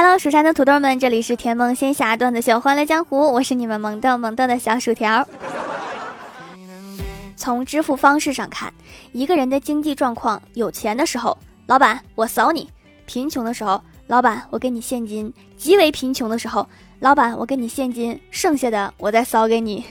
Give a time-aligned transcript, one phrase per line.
[0.00, 5.26] Hello，蜀山的土豆们，这里是甜梦仙侠段子秀《欢乐江湖》，我是你们萌豆萌豆的小薯条。
[7.34, 8.72] 从支付方式上看，
[9.10, 12.68] 一个人的经济状况，有钱的时候，老板我扫你；
[13.06, 16.64] 贫穷的时候，老板我给你现金；极为贫穷的时候，
[17.00, 19.82] 老板我给你现金，剩下的我再扫给你；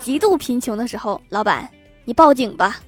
[0.00, 1.70] 极度贫穷的时候，老板
[2.04, 2.80] 你报警吧。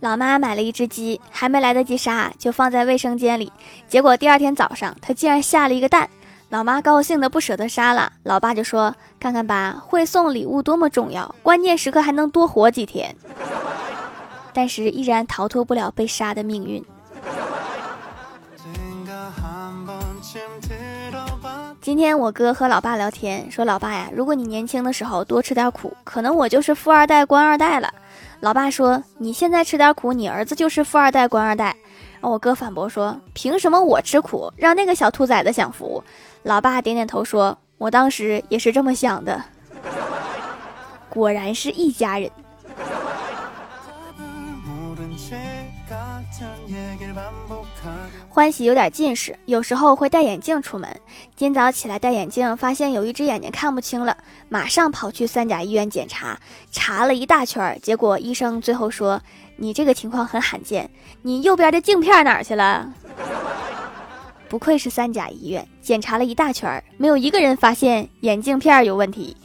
[0.00, 3.52] 老妈买了一只鸡，还没来得及杀，就放在卫生间里。
[3.88, 6.08] 结果第二天早上，它竟然下了一个蛋。
[6.50, 13.14] 老妈高兴的不舍得杀了，老爸就说：“看看吧，会送礼物多么重要，关键时刻还能多活几天。”
[14.54, 16.82] 但是依然逃脱不了被杀的命运。
[21.80, 27.92] 今天我哥和老爸聊天，说：“老爸呀，如果你年轻的时候多吃点苦，可能我就是富二代、官二代了。”
[28.40, 31.74] 老爸说：“你现在吃点苦，你儿子就是富二代、官二代。”
[32.20, 36.02] 我哥反驳说：“凭什么我吃苦，让那个小兔崽子享福？”
[36.44, 39.42] 老爸点点头说：“我当时也是这么想的。
[41.10, 42.30] ”果然是一家人。
[48.28, 50.88] 欢喜有点近视，有时候会戴眼镜出门。
[51.34, 54.16] 今早起来戴眼镜，发现有一只眼睛看不清了，
[54.48, 56.38] 马上跑去三甲医院检查，
[56.70, 59.20] 查了一大圈，结果医生最后说
[59.56, 60.90] ：“你这个情况很罕见，
[61.22, 62.92] 你右边的镜片哪儿去了？”
[64.48, 69.36] 不愧是三甲医院，检查了一大圈，没有一个人发现眼镜片有问题。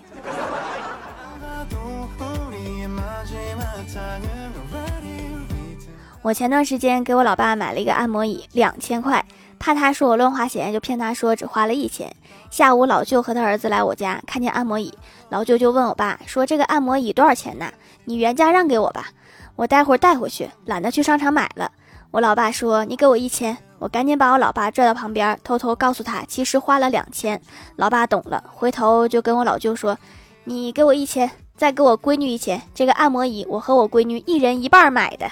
[6.21, 9.25] 我前段时间给我老爸买了一个按摩椅，两千块，
[9.63, 12.13] 怕他说我乱花钱，就骗他说只花了一千。
[12.49, 14.93] 下午老舅和他儿子来我家，看见按摩椅，
[15.29, 17.71] 老舅就问我爸说：“这个按摩椅多少钱呢？
[18.03, 19.07] 你原价让给我吧，
[19.55, 21.71] 我待会儿带回去，懒得去商场买了。”
[22.11, 27.41] 我老爸说：“你给我一千。”我赶紧把我老爸拽到旁边，偷偷告诉他，其实花了两千。
[27.77, 29.97] 老爸懂了，回头就跟我老舅说
[30.43, 35.31] ：“你给我一千，再给我闺女一千，这个按摩椅我和我闺女一人一半买的。”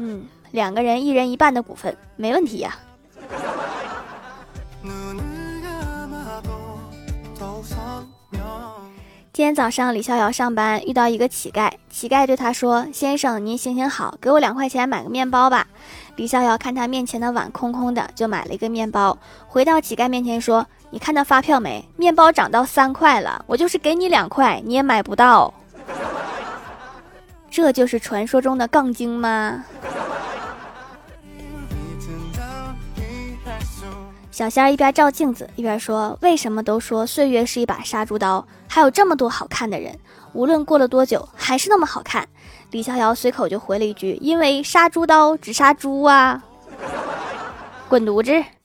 [0.00, 2.76] 嗯，两个人一人一半的股份，没问题呀。
[9.32, 15.64] 今天早上，李逍遥上班遇到一个乞丐，乞丐对他说：“先生，您行行好，给我两块钱买个面包吧。”
[16.16, 19.16] 李逍遥看他面前的碗空空的，就买了一个面包，
[19.46, 21.88] 回到乞丐面前说：“你看到发票没？
[21.96, 25.54] 面包涨到三块了，我就是给你两块，你也买不到。”
[27.48, 29.64] 这就是传说中的杠精吗？
[34.38, 38.46] 小仙儿一边照镜子一边说：“为什么都说岁月是一把杀猪刀？
[38.68, 39.98] 还有这么多好看的人，
[40.32, 42.24] 无论过了多久，还是那么好看。”
[42.70, 46.40] 李逍遥随口就回了一句：“因为杀猪刀只杀猪啊！”
[47.90, 48.57] 滚犊子！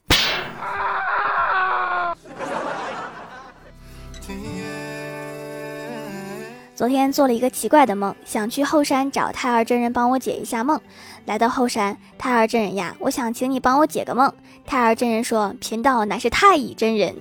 [6.75, 10.81] 昨天做了一个奇怪的梦，想去后山找太二真人帮我解一下梦。
[11.25, 14.34] 来到后山，太二真人呀，我想请你帮我解个梦。
[14.66, 17.16] 太二真人说：“贫道乃是太乙真人，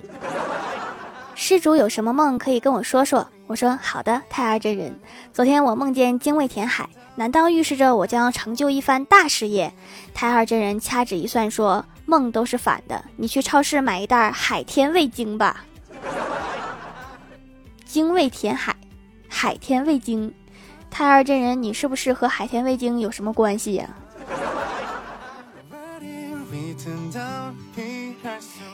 [1.35, 4.99] 施主有什么梦可以跟我说说？”我说：“好的，太二真人。
[5.31, 9.71] 昨天我梦见精卫填海，难道预示着我将成就一番大事业？”
[10.15, 15.63] 太二真人掐指一算说：“梦都是反的，你去超市买一袋海天味精吧。
[17.85, 18.75] ”精卫填海。
[19.43, 20.33] 海天味精，
[20.89, 23.89] 太二真人，你是不是和海天味精有什么关系呀？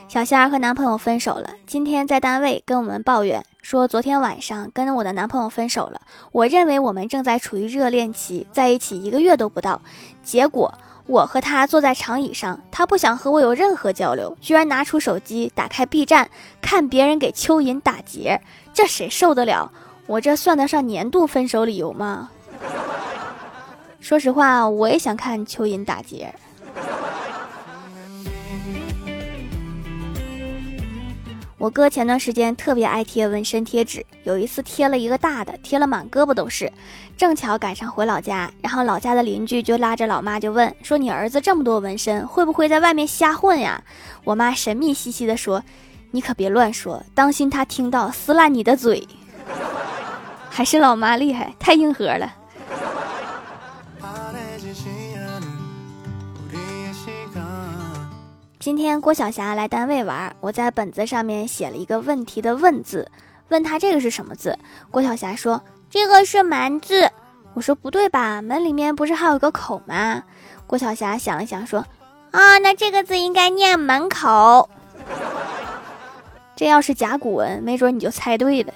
[0.08, 6.02] 小仙儿和男朋友分手了，今天在单位跟我们抱怨说，昨天晚上跟我的男朋友分手了。
[6.32, 9.82] 我认为我们正在处于热恋期，在一起一个月都不到，
[10.24, 10.72] 结果
[11.08, 16.30] 我和他坐在长椅上，他不想和我有任何交流，居然拿出手机打开 B 站
[16.62, 18.40] 看别人给蚯蚓打结，
[18.72, 19.72] 这谁受得了？
[20.10, 22.32] 我这算得上年度分手理由吗？
[24.00, 26.34] 说实话，我也想看蚯蚓打结。
[31.60, 36.74] 我哥前段时间特别爱贴纹身贴纸，有一次贴了一个大的，贴了满胳膊都是。
[37.16, 43.84] 正巧赶上回老家，然后老家的邻居就拉着老妈就问说：“你儿子这么多纹身，会不会在外面瞎混呀？”
[44.26, 45.64] 我妈神秘兮兮的说
[46.10, 49.08] ：“你可别乱说，当心他听到撕烂你的嘴。”
[50.50, 52.34] 还是老妈厉害，太硬核了。
[58.60, 63.10] 今天郭晓霞来单位玩，我在本子上面写了一个问题的“问”字，
[63.48, 64.58] 问他这个是什么字。
[64.92, 67.10] 郭晓霞说：“这个是蛮字。”
[67.56, 70.22] 我说不对吧，门里面不是还有个口吗？
[70.68, 71.80] 郭晓霞想了想说，
[72.32, 74.70] 啊，那这个字应该念门口。
[76.56, 78.74] 这要是甲骨文，没准你就猜对了。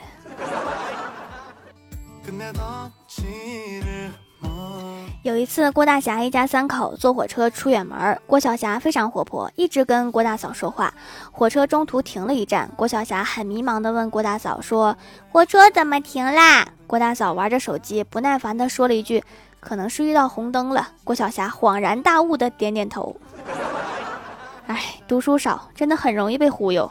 [5.23, 10.93] 有一次，郭大侠一家三口坐火车出远门，郭晓霞非常活泼，一直跟郭大嫂说话。
[11.31, 14.97] 火车中途停了一站，郭晓霞很迷茫地问郭大嫂说
[15.31, 19.23] ：“火车怎么停啦？”郭大嫂玩着手机，不耐烦地说了一句
[19.61, 23.15] ：“可能是遇到红灯了。”郭晓霞恍然大悟地点点头。
[24.67, 26.89] 哎，读书少，真的很容易被忽悠。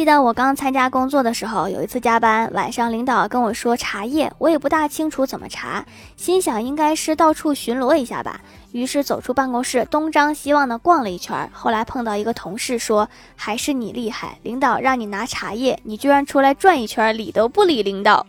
[0.00, 5.84] 记得我刚参加工作的时候，有一次加班，晚上领导跟我说查夜，我也不大清楚怎么查，
[6.16, 8.40] 心想应该是到处巡逻一下吧。
[8.72, 11.50] 于是走出办公室，东张西望的逛了一圈。
[11.52, 13.06] 后来碰到一个同事说
[13.36, 18.26] ：“还是你厉害，领导让你拿茶叶，你居然出来转一圈，理都不理领导。”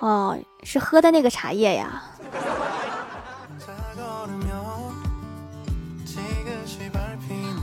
[0.00, 2.02] 哦，是喝的那个茶叶呀。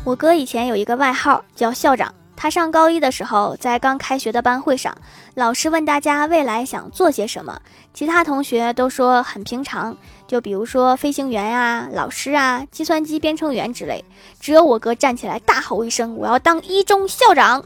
[0.03, 2.13] 我哥以前有一个外号叫校长。
[2.37, 4.95] 他上高一的时候，在刚开学的班会上，
[5.35, 7.59] 老师问大家未来想做些什么，
[7.93, 9.97] 其他同学都说很平常，
[10.27, 14.03] 就比如说飞行员啊、老师啊、计算机编程员之类。
[14.39, 17.63] 只有我哥站起来大吼一声：“我要当一中校长！”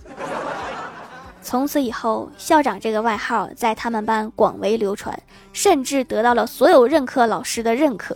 [1.41, 5.19] 从此以后，校长这个外号在他们班广为流传，
[5.51, 8.15] 甚至得到了所有任课老师的认可，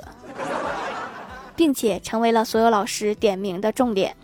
[1.56, 4.16] 并且成为了所有老师点名的重点。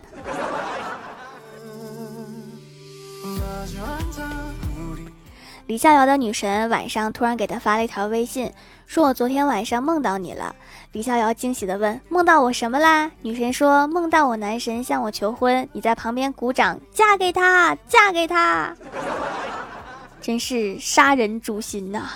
[5.66, 8.52] 李逍遥的女神晚上突然给他发了一条微信，
[8.86, 10.54] 说：“我昨天晚上梦到你了。”
[10.90, 18.74] 李逍遥惊喜的问：“梦到我什么啦？”女神说：“梦到我男神向我求婚，你在旁边鼓掌，嫁给他， 嫁给他。”
[20.20, 22.10] 真是杀人诛心呐！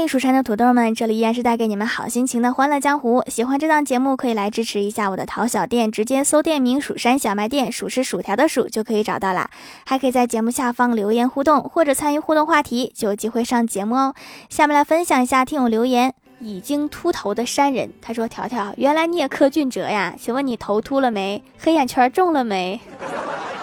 [0.00, 3.22] 嗨，蜀山的土豆们，这里依然是带给你们好心情的欢乐江湖。
[3.26, 9.50] 喜欢这档节目，可以来支持一下我的淘小店，直接搜店名“蜀山小卖店”，数是薯条的数就可以找到啦。
[9.84, 14.14] 还可以在节目下方留言互动，或者参与互动话题，就有机会上节目哦。
[14.48, 20.14] 下面来分享一下听友留言，已经秃头的山人，他说：“条条，原来你也柯俊哲呀？
[20.18, 21.44] 请问你头秃了没？
[21.58, 22.80] 黑眼圈重了没？”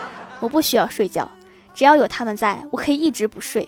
[0.39, 1.27] 我不需要睡觉，
[1.73, 3.67] 只要有他们在，我可以一直不睡。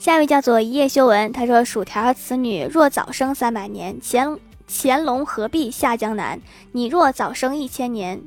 [0.00, 4.34] 下一位叫做一夜修文，他说：“薯条此女若早生三百年，乾
[4.66, 6.40] 乾隆何必下江南？
[6.72, 8.18] 你若早生一千年，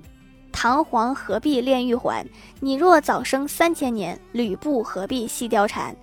[0.52, 2.24] 唐皇何必炼玉环？
[2.60, 5.96] 你若早生三千年，吕布何必戏貂蝉？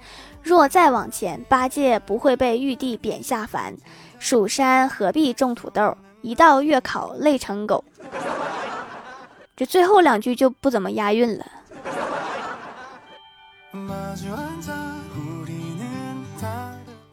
[0.42, 3.72] 若再往前，八戒不会被玉帝贬下凡。
[4.18, 5.96] 蜀山何必种土豆？
[6.20, 7.84] 一到月考累成狗。”
[9.56, 11.46] 这最后两句就不怎么押韵了。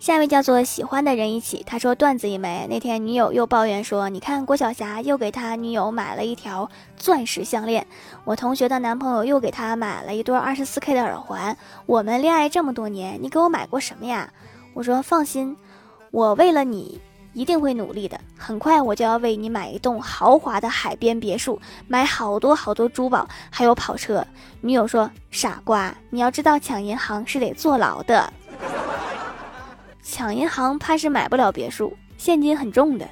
[0.07, 2.65] 下一位叫做喜欢的人一起，他说段子一枚。
[2.69, 7.85] 那天女友又抱怨说：“你看郭晓霞又给他女友买了一条钻石项链，
[8.23, 11.57] 我同学的男朋友又给他买了一对二十四 K 的耳环。
[11.85, 14.31] 我们恋爱这么多年，你给我买过什么呀？”
[14.73, 15.57] 我说：“放心，
[16.11, 17.01] 我为了你
[17.33, 18.17] 一定会努力的。
[18.37, 24.25] 很快我就要为你买一栋豪华的海边别墅，买好多好多珠宝，还有跑车。”
[24.63, 28.31] 女友说：“傻瓜，你要知道抢银行是得坐牢的。”
[30.09, 33.05] 抢银行怕是买不了别墅，现金很重的。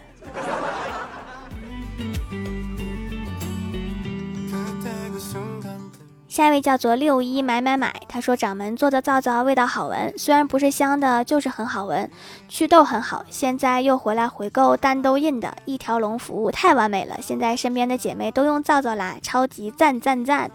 [6.30, 12.10] 下一位叫做六一买买买，他说掌门做的皂皂味道好闻，虽然不是香的，就是很好闻，
[12.48, 13.26] 祛痘很好。
[13.30, 17.18] 现在又回来回购单痘印的一条龙服务，太完美了。
[17.22, 20.50] 现在身边的姐妹都用皂皂啦，超级赞赞赞！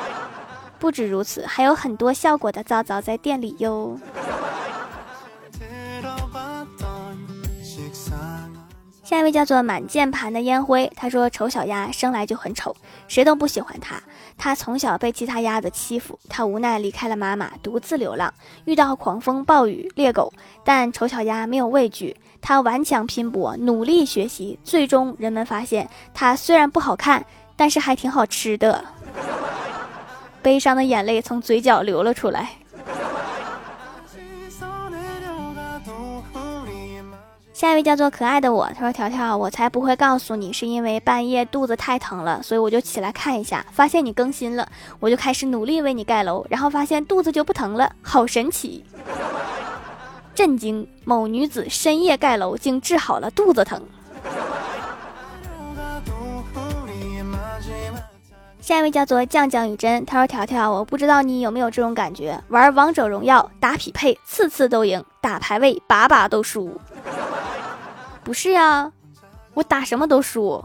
[0.78, 3.98] 不止如此，还有很多效果的皂皂在店里哟。
[9.02, 12.74] 下一位叫做满键盘的烟灰，他说：“丑小鸭生来就很丑，
[13.08, 14.00] 谁都不喜欢它。
[14.38, 18.32] 它从小被其他鸭子欺负，它无奈离开了妈妈，独自流浪，
[18.64, 20.32] 遇到狂风暴雨、猎狗，
[20.64, 28.84] 但丑小鸭没有畏惧，它顽强拼搏，努力学习，最终人们发现它虽然不好看，但是还挺好吃的。
[30.40, 32.50] 悲伤的眼泪从嘴角流了出来。”
[37.62, 44.66] 下一位叫做可爱的我，他说：“条条，我才不会告诉你，是因为半夜肚子太疼了，所以我就起来看一下，发现你更新了，
[44.98, 48.84] 我就开始努力为你盖楼，然后发现肚子就不疼了，好神奇！
[50.34, 50.84] 震惊！
[51.04, 53.80] 某女子深夜盖楼，竟治好了肚子疼。
[58.60, 66.76] 下一位叫做酱酱雨珍，他说：“条条，我不知道你有没有这种感觉，玩王者荣耀打匹配，次次都赢，打排位把把都输。
[68.24, 68.92] 不是呀，
[69.54, 70.64] 我打什么都输。”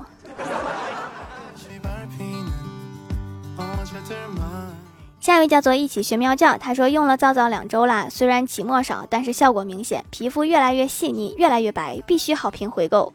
[5.20, 13.12] 下一位叫做一起学喵叫，他说用了皂皂两周啦，虽然起沫少，但是效果明显，皮肤越来越细腻，越来越白，必须好评回购。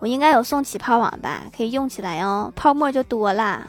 [0.00, 3.62] 我应该有送起泡网吧，可以用起来哦，泡沫就多啦。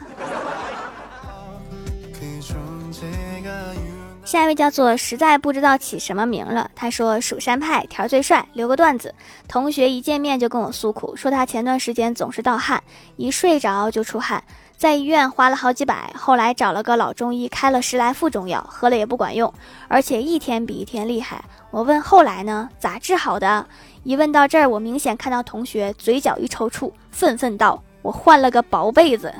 [4.28, 9.14] 下一位叫做实在不知道起什么名了，他说蜀山派条最帅，留个段子。
[9.48, 12.82] 同学一见面就跟我诉苦，说他前段时间总是盗汗，
[13.16, 14.44] 一睡着就出汗，
[14.76, 19.50] 在医院花了好几百，后来找了个老中医开了十来副中药，喝了也不管用，
[19.88, 21.42] 而且一天比一天厉害。
[21.70, 23.66] 我问后来呢，咋治好的？
[24.02, 29.34] 一问到这儿，我明显看到同学嘴角一抽搐，愤愤道：“我换了个薄被子。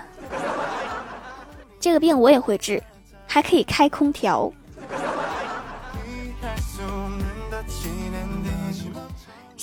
[1.78, 2.83] 这个病我也会治，
[3.26, 4.50] 还可以开空调。”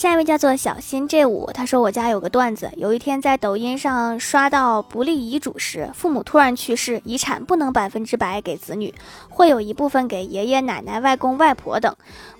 [0.05, 8.93] 下一位叫做小新 J 五，他说我家有个段子，有一天在抖音上刷到不立遗嘱时，父母突然去世，遗产不能百分之百给子女，
[9.29, 11.91] 会有一部分给爷爷奶奶、外公外婆等。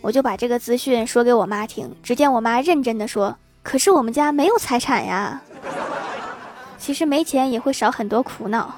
[0.01, 5.41] 我就把这个资讯说给我妈听，只见我妈认真的说：“可是我们家没有财产呀。
[6.77, 8.75] ”其实没钱也会少很多苦恼。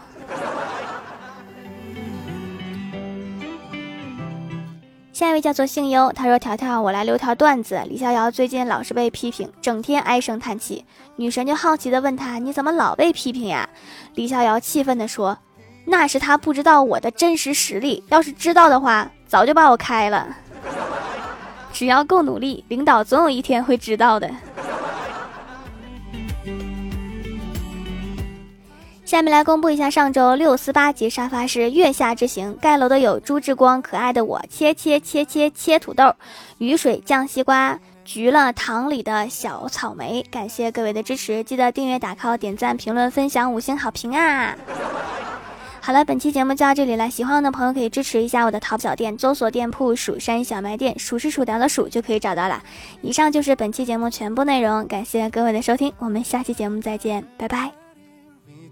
[5.17, 7.81] 下一位叫做姓优，他说：“条条，我来留条段子。
[7.89, 10.85] 李逍遥最近老是被批评，整天唉声叹气。
[11.15, 13.67] 女神就好奇的问他：你怎么老被批评呀？
[14.13, 15.35] 李逍遥气愤的说：
[15.85, 20.27] 那是他不知道我的真实实力，要是知道的话，早就把我开了。
[21.73, 24.29] 只要够努力，领导总有一天会知道的。”
[29.07, 36.13] 下面来公布一下上周六四八级沙发是月下之行盖楼的有朱志光、可爱的我、切切切切切土豆、
[36.57, 40.21] 雨水酱西瓜、橘了糖里的小草莓。
[40.29, 44.53] 感谢各位的支持，记得订阅、打 call、点赞、评论、分享、五星好评啊！
[45.79, 52.61] 好了，本期节目就到这里了，喜欢我的朋友可以支持一下我的淘宝小店，搜索店铺“蜀山小卖店”，数是薯条的数就可以找到了。
[53.01, 57.86] 以上就是本期节目全部内容，感谢各位的收听，我们下期节目再见，拜拜。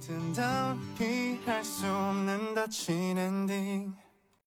[0.06, 4.05] 틈다 피할 수 없는 닫힌 엔딩